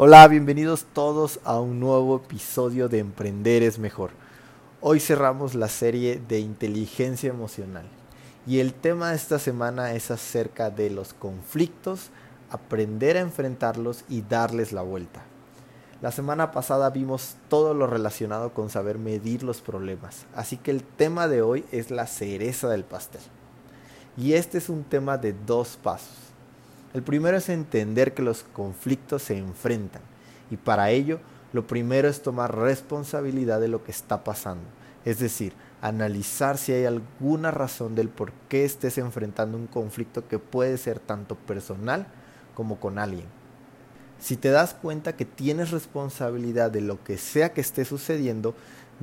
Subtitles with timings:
[0.00, 4.12] Hola, bienvenidos todos a un nuevo episodio de Emprender es Mejor.
[4.80, 7.84] Hoy cerramos la serie de inteligencia emocional
[8.46, 12.10] y el tema de esta semana es acerca de los conflictos,
[12.48, 15.22] aprender a enfrentarlos y darles la vuelta.
[16.00, 20.84] La semana pasada vimos todo lo relacionado con saber medir los problemas, así que el
[20.84, 23.22] tema de hoy es la cereza del pastel.
[24.16, 26.28] Y este es un tema de dos pasos.
[26.94, 30.02] El primero es entender que los conflictos se enfrentan
[30.50, 31.20] y para ello
[31.52, 34.64] lo primero es tomar responsabilidad de lo que está pasando,
[35.04, 40.38] es decir, analizar si hay alguna razón del por qué estés enfrentando un conflicto que
[40.38, 42.06] puede ser tanto personal
[42.54, 43.26] como con alguien.
[44.18, 48.54] Si te das cuenta que tienes responsabilidad de lo que sea que esté sucediendo,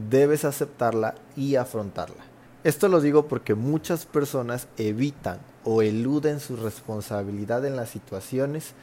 [0.10, 2.35] debes aceptarla y afrontarla.
[2.66, 8.74] Esto lo digo porque muchas personas evitan o eluden su responsabilidad en las situaciones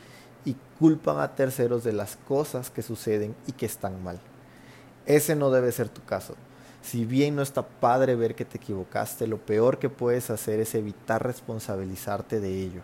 [0.45, 4.20] y culpan a terceros de las cosas que suceden y que están mal.
[5.05, 6.36] Ese no debe ser tu caso.
[6.80, 10.77] Si bien no está padre ver que te equivocaste, lo peor que puedes hacer es
[10.77, 12.83] evitar responsabilizarte de ello.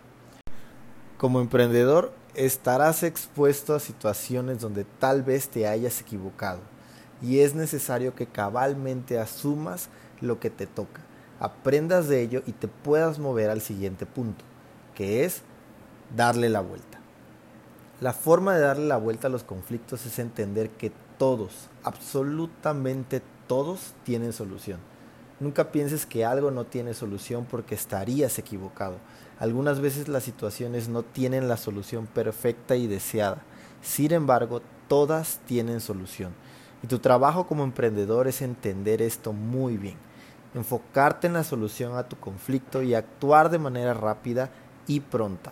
[1.17, 6.59] Como emprendedor, estarás expuesto a situaciones donde tal vez te hayas equivocado
[7.21, 9.89] y es necesario que cabalmente asumas
[10.21, 11.01] lo que te toca,
[11.39, 14.43] aprendas de ello y te puedas mover al siguiente punto,
[14.95, 15.41] que es
[16.15, 16.99] darle la vuelta.
[18.01, 23.93] La forma de darle la vuelta a los conflictos es entender que todos, absolutamente todos,
[24.03, 24.79] tienen solución.
[25.39, 28.95] Nunca pienses que algo no tiene solución porque estarías equivocado.
[29.39, 33.41] Algunas veces las situaciones no tienen la solución perfecta y deseada.
[33.81, 36.33] Sin embargo, todas tienen solución.
[36.83, 39.97] Y tu trabajo como emprendedor es entender esto muy bien
[40.53, 44.49] enfocarte en la solución a tu conflicto y actuar de manera rápida
[44.87, 45.51] y pronta,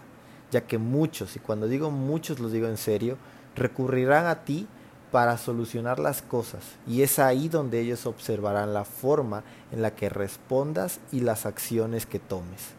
[0.51, 3.17] ya que muchos, y cuando digo muchos los digo en serio,
[3.55, 4.67] recurrirán a ti
[5.11, 10.09] para solucionar las cosas y es ahí donde ellos observarán la forma en la que
[10.09, 12.73] respondas y las acciones que tomes.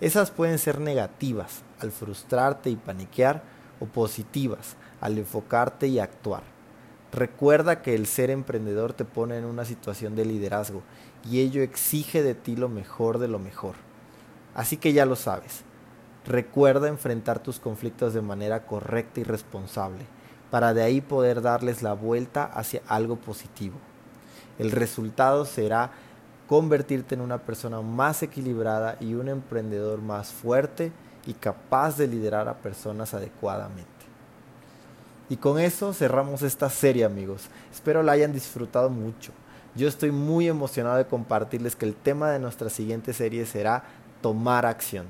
[0.00, 3.42] Esas pueden ser negativas al frustrarte y paniquear
[3.80, 6.53] o positivas al enfocarte y actuar.
[7.14, 10.82] Recuerda que el ser emprendedor te pone en una situación de liderazgo
[11.30, 13.76] y ello exige de ti lo mejor de lo mejor.
[14.52, 15.62] Así que ya lo sabes.
[16.26, 20.06] Recuerda enfrentar tus conflictos de manera correcta y responsable,
[20.50, 23.76] para de ahí poder darles la vuelta hacia algo positivo.
[24.58, 25.92] El resultado será
[26.48, 30.90] convertirte en una persona más equilibrada y un emprendedor más fuerte
[31.26, 33.93] y capaz de liderar a personas adecuadamente.
[35.28, 37.48] Y con eso cerramos esta serie amigos.
[37.72, 39.32] Espero la hayan disfrutado mucho.
[39.74, 43.84] Yo estoy muy emocionado de compartirles que el tema de nuestra siguiente serie será
[44.20, 45.06] tomar acción,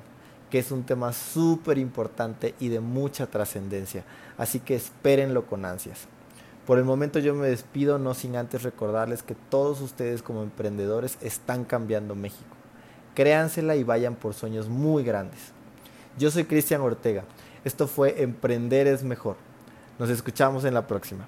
[0.50, 4.04] que es un tema súper importante y de mucha trascendencia,
[4.38, 6.06] así que espérenlo con ansias.
[6.66, 11.18] Por el momento yo me despido no sin antes recordarles que todos ustedes como emprendedores
[11.20, 12.56] están cambiando México.
[13.14, 15.52] Créansela y vayan por sueños muy grandes.
[16.16, 17.24] Yo soy Cristian Ortega.
[17.64, 19.36] Esto fue Emprender es mejor.
[19.98, 21.26] Nos escuchamos en la próxima.